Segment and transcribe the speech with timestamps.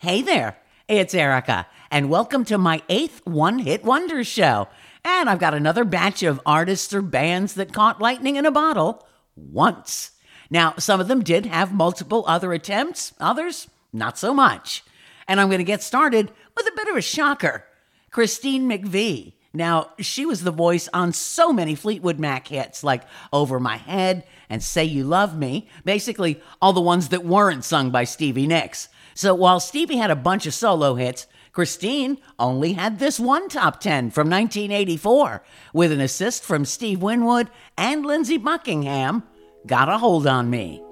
[0.00, 0.58] Hey there,
[0.88, 4.68] it's Erica, and welcome to my eighth One Hit Wonders show.
[5.02, 9.06] And I've got another batch of artists or bands that caught lightning in a bottle
[9.36, 10.10] once.
[10.50, 14.84] Now, some of them did have multiple other attempts, others, not so much.
[15.26, 17.64] And I'm going to get started with a bit of a shocker
[18.10, 19.32] Christine McVie.
[19.54, 24.24] Now, she was the voice on so many Fleetwood Mac hits like Over My Head
[24.50, 28.90] and Say You Love Me, basically all the ones that weren't sung by Stevie Nicks.
[29.16, 33.80] So while Stevie had a bunch of solo hits, Christine only had this one top
[33.80, 35.42] 10 from 1984
[35.72, 39.22] with an assist from Steve Winwood and Lindsey Buckingham.
[39.66, 40.85] Got a hold on me.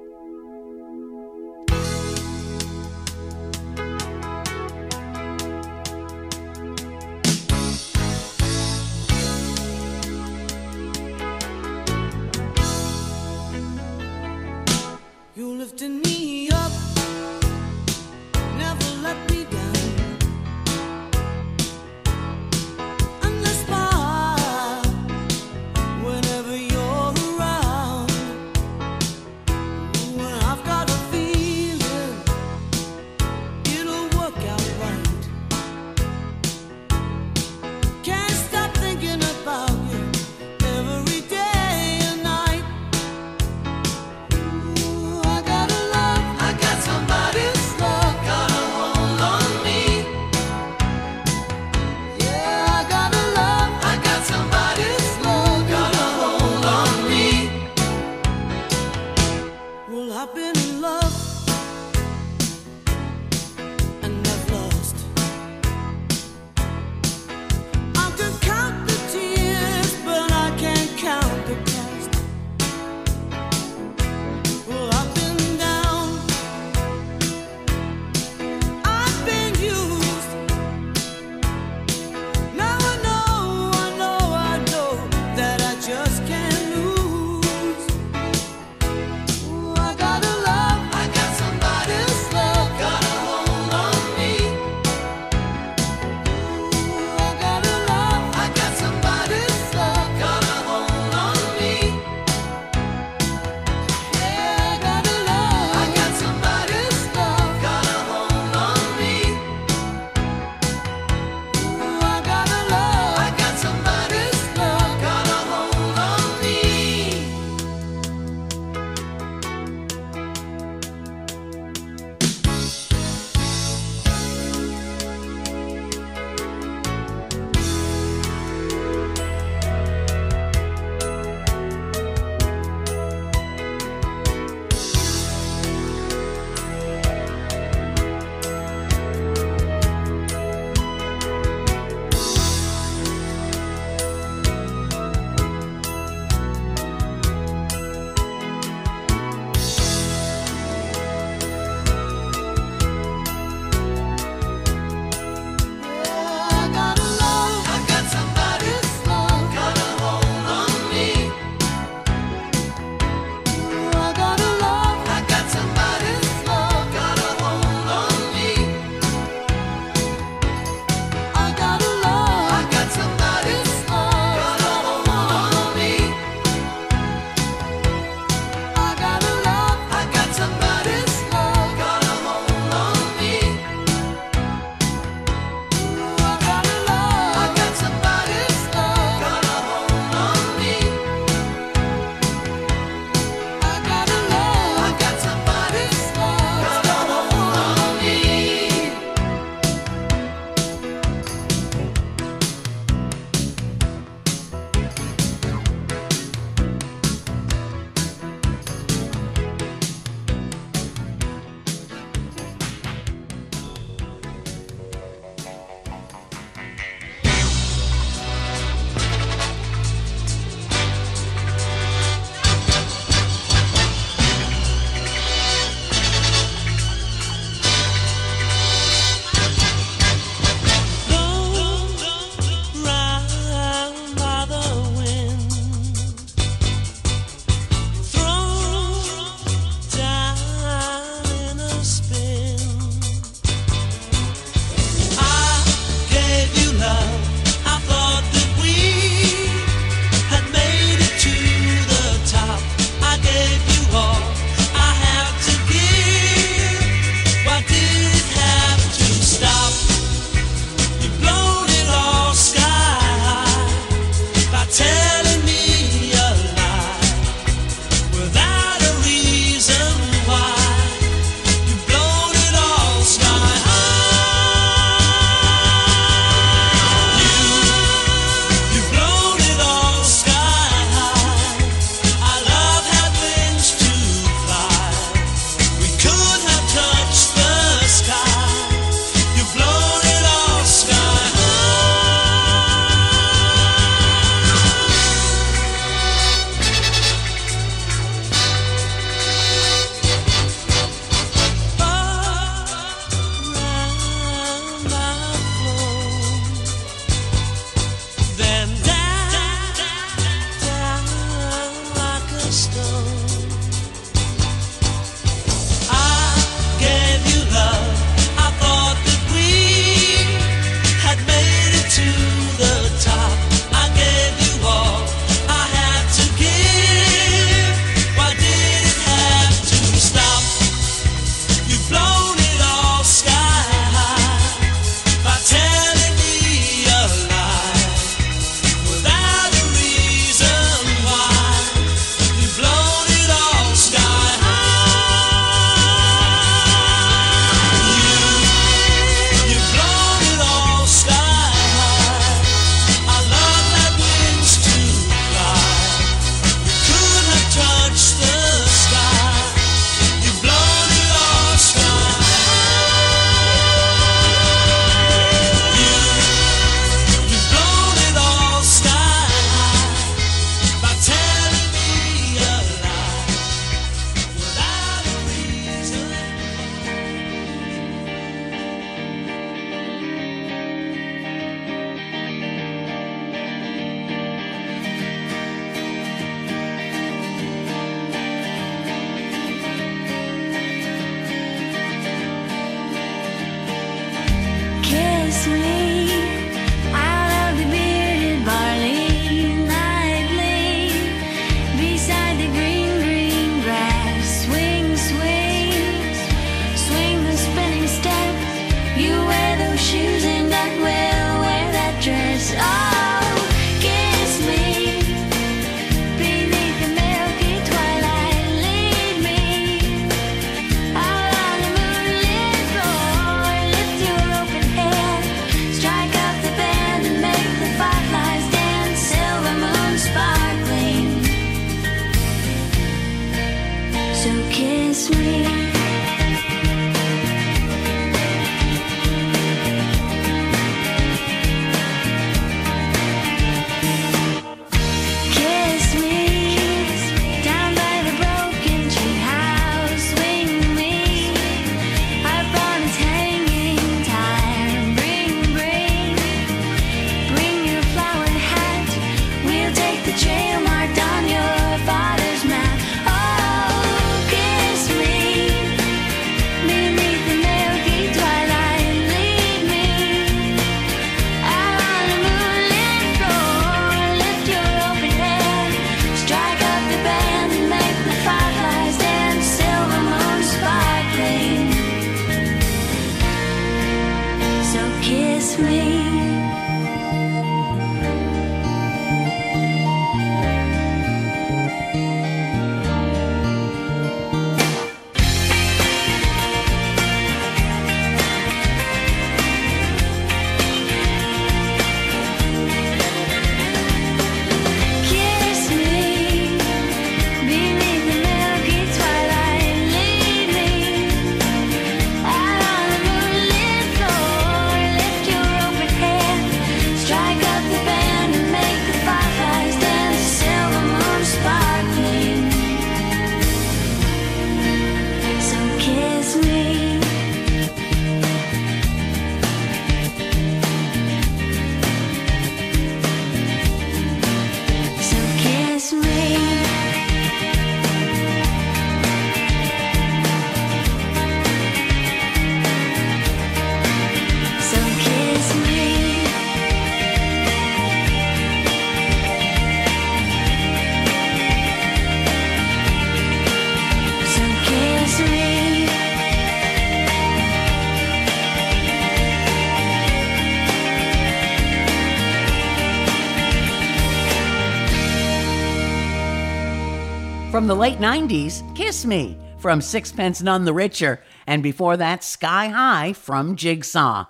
[567.64, 572.68] from the late 90s, Kiss Me from Sixpence None the Richer, and before that, Sky
[572.68, 574.26] High from Jigsaw.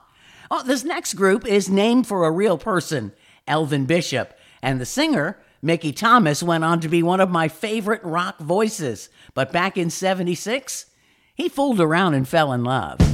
[0.52, 3.12] Oh, this next group is named for a real person,
[3.48, 8.04] Elvin Bishop, and the singer, Mickey Thomas, went on to be one of my favorite
[8.04, 9.08] rock voices.
[9.34, 10.86] But back in 76,
[11.34, 13.13] he fooled around and fell in love.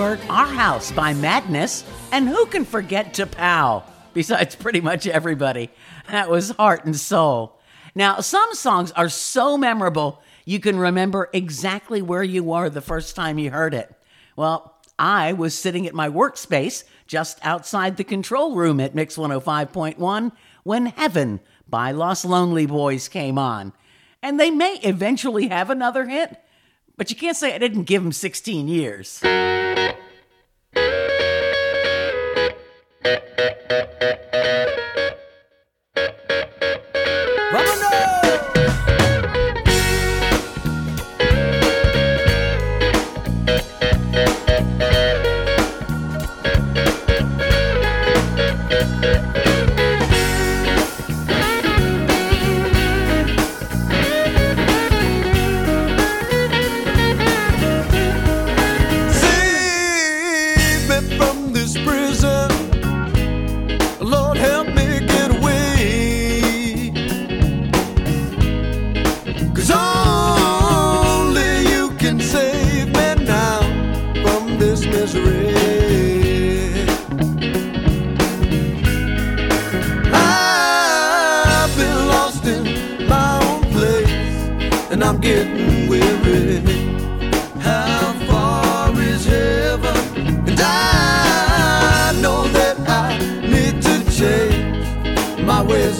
[0.00, 3.82] Gilbert, Our House by Madness, and who can forget T'Pau?
[4.14, 5.68] Besides pretty much everybody.
[6.10, 7.60] That was heart and soul.
[7.94, 13.14] Now, some songs are so memorable, you can remember exactly where you were the first
[13.14, 13.94] time you heard it.
[14.36, 20.32] Well, I was sitting at my workspace just outside the control room at Mix 105.1
[20.62, 23.74] when Heaven by Los Lonely Boys came on.
[24.22, 26.42] And they may eventually have another hit
[27.00, 29.22] but you can't say I didn't give him 16 years.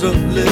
[0.03, 0.50] of living.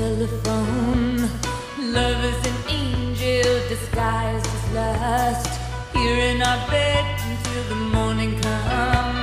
[0.00, 1.28] telephone.
[1.92, 5.52] Love is an angel disguised as lust.
[5.92, 9.19] Here in our bed until the morning comes.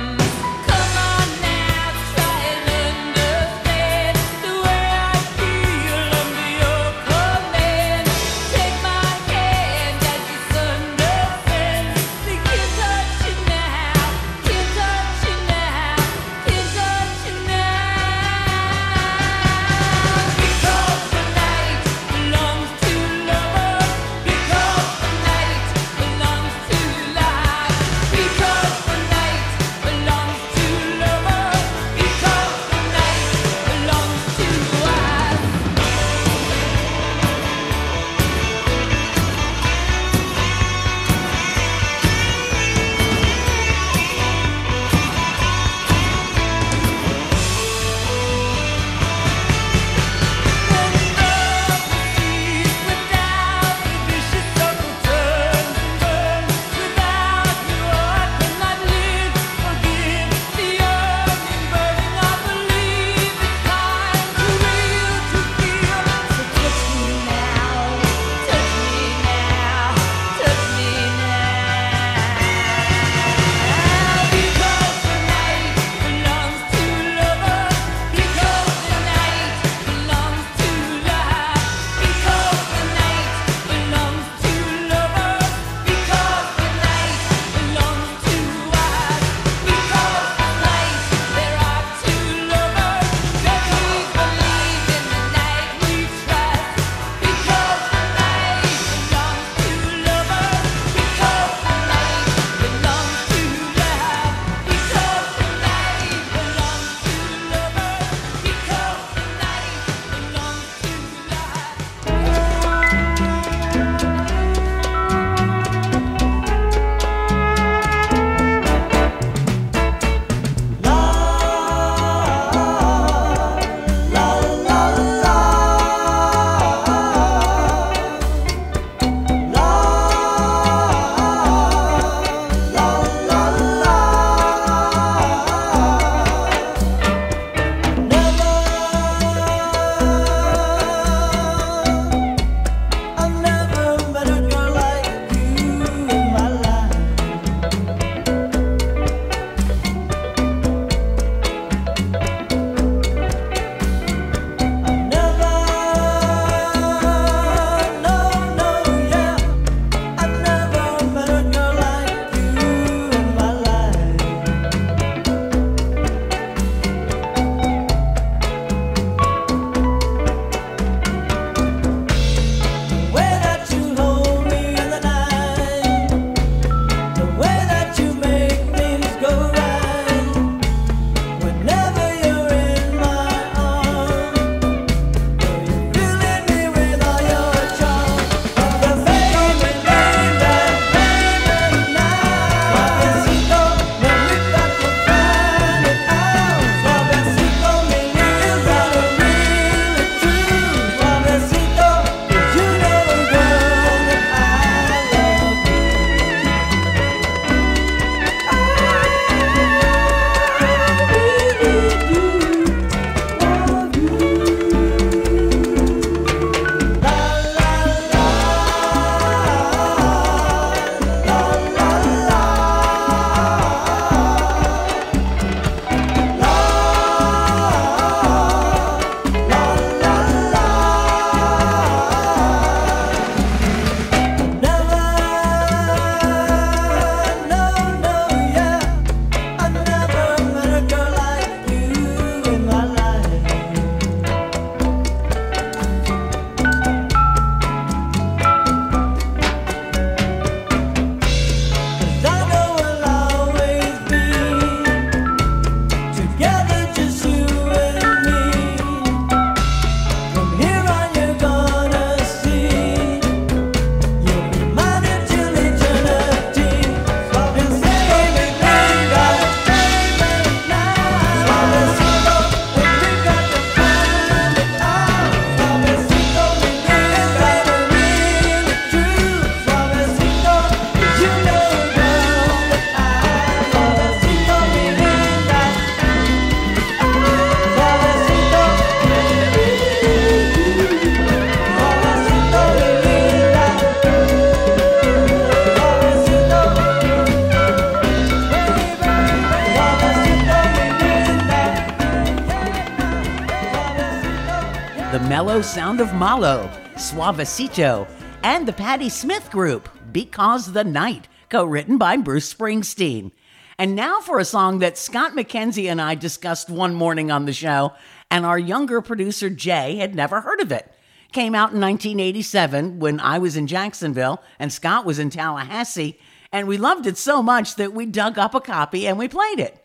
[307.28, 308.08] Suavecito,
[308.42, 313.32] and the Patti Smith Group, Because the Night, co written by Bruce Springsteen.
[313.78, 317.52] And now for a song that Scott McKenzie and I discussed one morning on the
[317.52, 317.92] show,
[318.30, 320.90] and our younger producer Jay had never heard of it.
[321.32, 326.18] Came out in 1987 when I was in Jacksonville and Scott was in Tallahassee,
[326.50, 329.60] and we loved it so much that we dug up a copy and we played
[329.60, 329.84] it.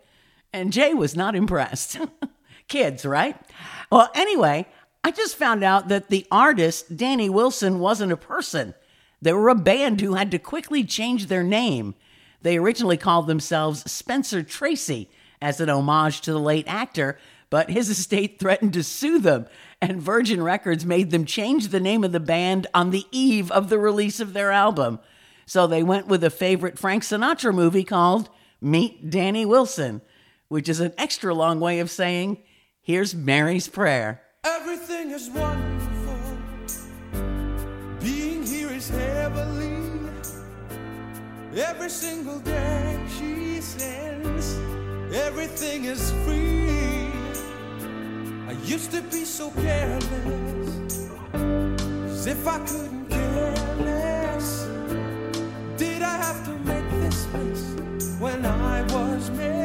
[0.53, 1.99] And Jay was not impressed.
[2.69, 3.35] Kids, right?
[3.91, 4.65] Well, anyway,
[5.03, 8.73] I just found out that the artist, Danny Wilson, wasn't a person.
[9.21, 11.95] They were a band who had to quickly change their name.
[12.41, 15.09] They originally called themselves Spencer Tracy
[15.41, 19.45] as an homage to the late actor, but his estate threatened to sue them,
[19.81, 23.69] and Virgin Records made them change the name of the band on the eve of
[23.69, 24.99] the release of their album.
[25.45, 28.29] So they went with a favorite Frank Sinatra movie called
[28.61, 30.01] Meet Danny Wilson,
[30.47, 32.41] which is an extra long way of saying,
[32.81, 34.22] Here's Mary's Prayer.
[34.45, 36.37] Everything is wonderful.
[38.01, 40.09] Being here is heavenly.
[41.55, 44.57] Every single day she sends.
[45.15, 47.07] Everything is free.
[48.49, 51.09] I used to be so careless.
[51.33, 54.67] As if I couldn't care less.
[55.77, 59.63] Did I have to make this mess when I was prayer?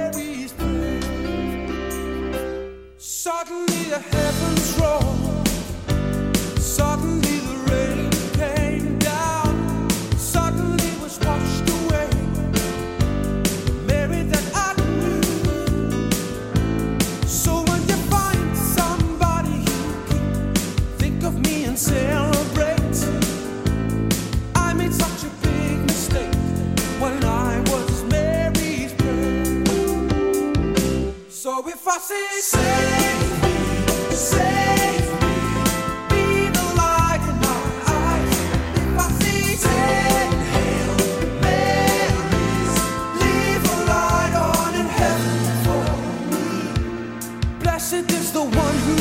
[3.30, 5.48] Suddenly the heavens rolled.
[6.58, 9.90] Suddenly the rain came down.
[10.16, 12.08] Suddenly was washed away.
[13.86, 15.20] Mary that I knew.
[17.26, 19.62] So when you find somebody
[20.08, 20.54] can
[20.96, 22.96] think of me and celebrate,
[24.54, 26.34] I made such a big mistake
[26.98, 28.94] when I was Mary's.
[31.28, 33.17] So if I say save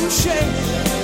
[0.10, 0.97] one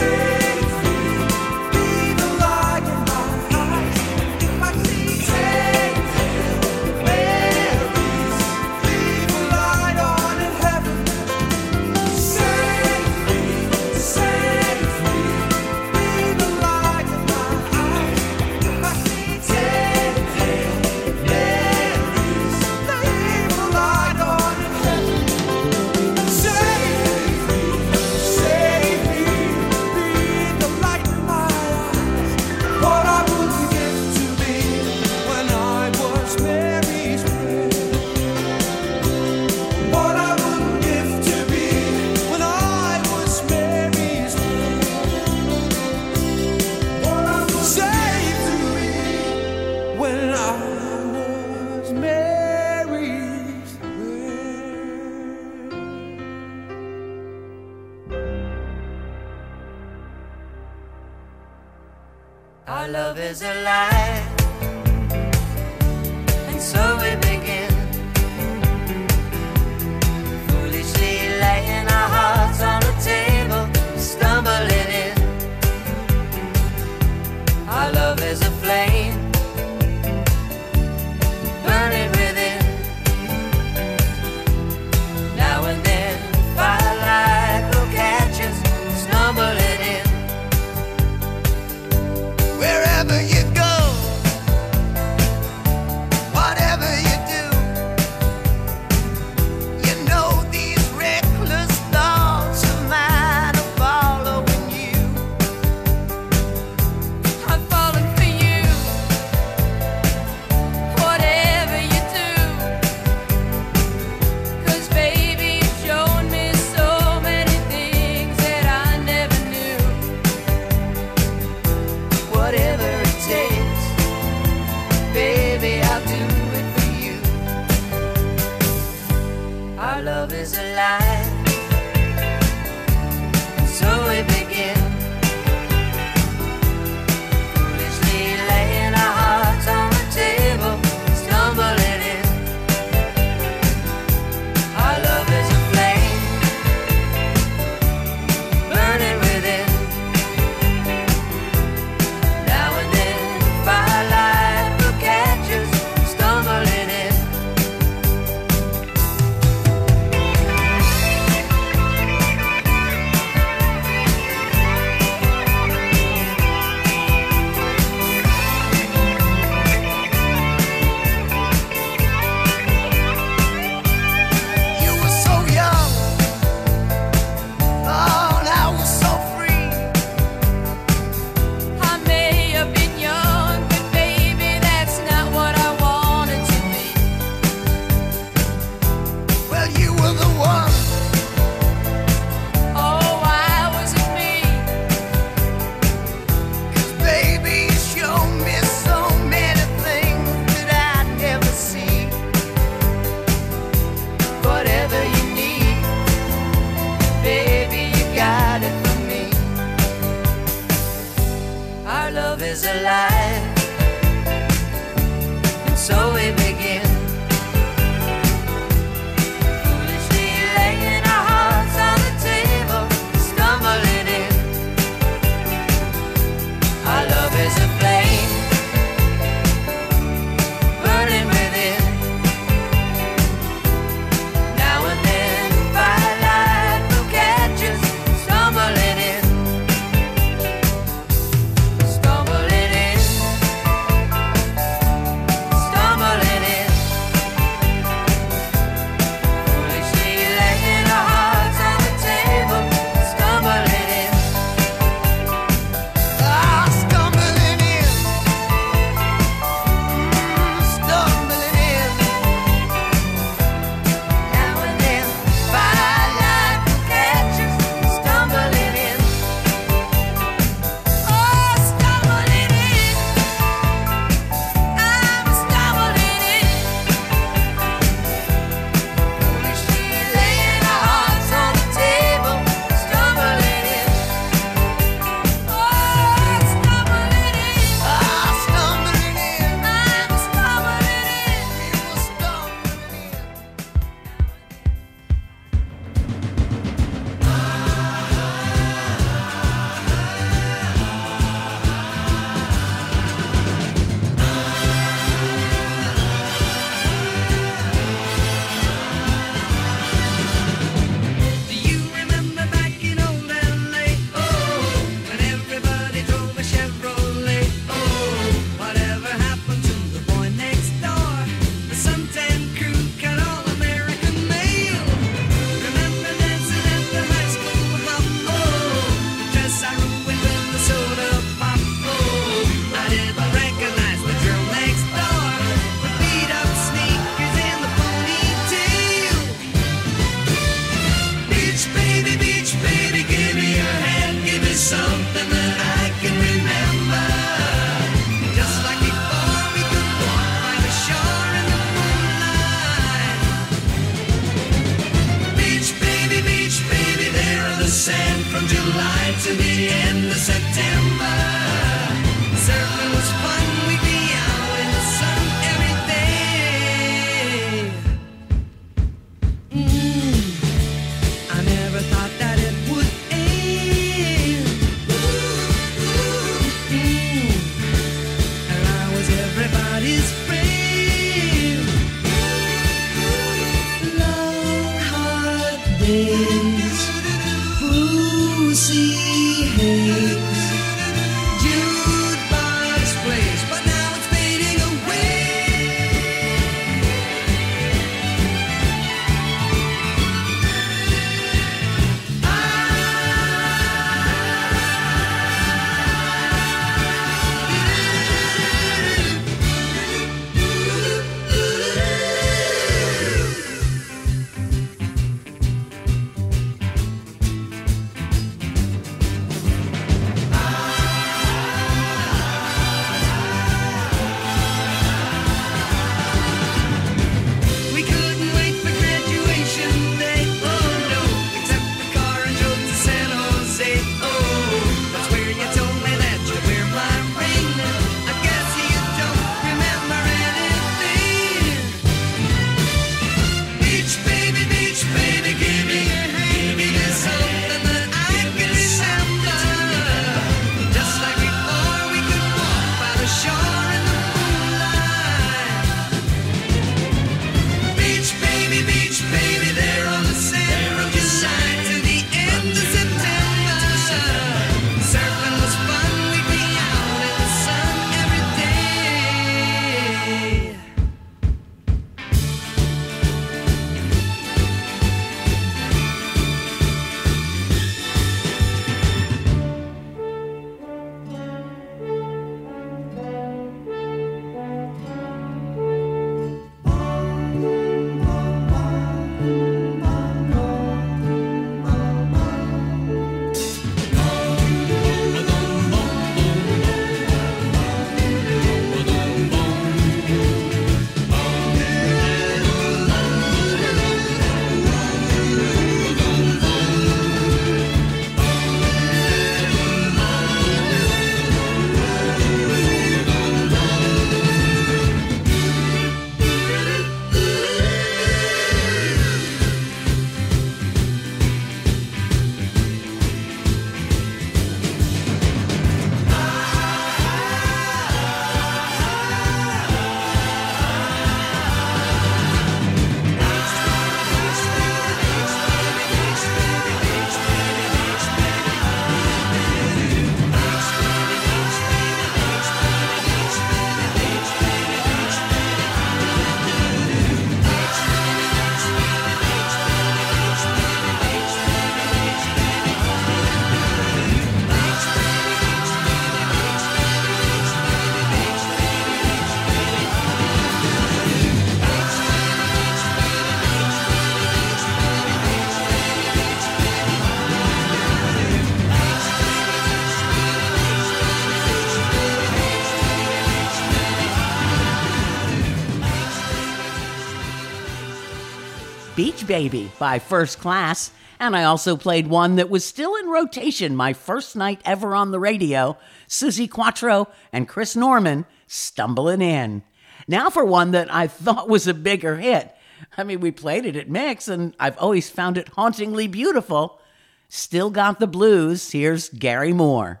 [579.38, 580.90] Baby by First Class.
[581.20, 585.12] And I also played one that was still in rotation my first night ever on
[585.12, 585.78] the radio
[586.08, 589.62] Suzi Quatro and Chris Norman stumbling in.
[590.08, 592.52] Now for one that I thought was a bigger hit.
[592.96, 596.80] I mean, we played it at Mix, and I've always found it hauntingly beautiful.
[597.28, 598.72] Still got the blues.
[598.72, 600.00] Here's Gary Moore.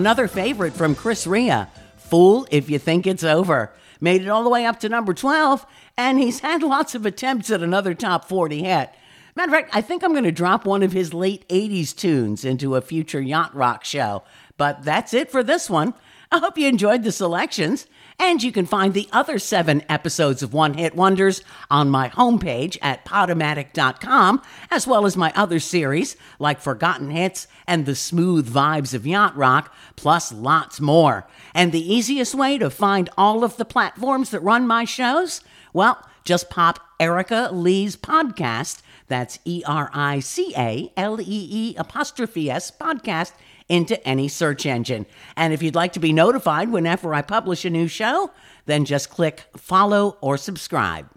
[0.00, 1.66] Another favorite from Chris Rea,
[1.98, 3.70] Fool If You Think It's Over.
[4.00, 7.50] Made it all the way up to number 12, and he's had lots of attempts
[7.50, 8.88] at another top 40 hit.
[9.36, 12.46] Matter of fact, I think I'm going to drop one of his late 80s tunes
[12.46, 14.22] into a future Yacht Rock show.
[14.56, 15.92] But that's it for this one.
[16.32, 17.86] I hope you enjoyed the selections.
[18.22, 22.76] And you can find the other seven episodes of One Hit Wonders on my homepage
[22.82, 28.92] at podomatic.com, as well as my other series like Forgotten Hits and The Smooth Vibes
[28.92, 31.26] of Yacht Rock, plus lots more.
[31.54, 35.40] And the easiest way to find all of the platforms that run my shows?
[35.72, 38.82] Well, just pop Erica Lee's podcast.
[39.08, 43.32] That's E R I C A L E E apostrophe S podcast
[43.70, 45.06] into any search engine.
[45.36, 48.32] And if you'd like to be notified whenever I publish a new show,
[48.66, 51.08] then just click follow or subscribe.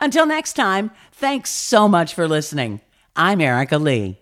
[0.00, 2.80] Until next time, thanks so much for listening.
[3.16, 4.21] I'm Erica Lee.